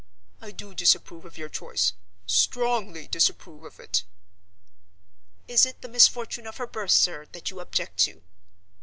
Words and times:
"I 0.41 0.49
do 0.49 0.73
disapprove 0.73 1.25
of 1.25 1.37
your 1.37 1.47
choice 1.47 1.93
—strongly 2.25 3.07
disapprove 3.07 3.63
of 3.63 3.79
it." 3.79 4.03
"Is 5.47 5.63
it 5.63 5.83
the 5.83 5.87
misfortune 5.87 6.47
of 6.47 6.57
her 6.57 6.65
birth, 6.65 6.89
sir, 6.89 7.27
that 7.33 7.51
you 7.51 7.59
object 7.59 7.99
to?" 8.05 8.23